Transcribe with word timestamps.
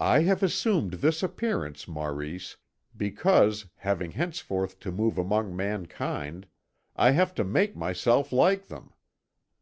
"I 0.00 0.20
have 0.20 0.42
assumed 0.42 0.92
this 0.94 1.22
appearance, 1.22 1.86
Maurice, 1.86 2.56
because, 2.96 3.66
having 3.76 4.12
henceforth 4.12 4.80
to 4.80 4.90
move 4.90 5.18
among 5.18 5.54
mankind, 5.54 6.46
I 6.96 7.10
have 7.10 7.34
to 7.34 7.44
make 7.44 7.76
myself 7.76 8.32
like 8.32 8.68
them. 8.68 8.94